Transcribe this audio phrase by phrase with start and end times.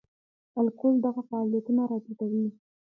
[0.59, 2.45] الکول دغه فعالیتونه را ټیټوي.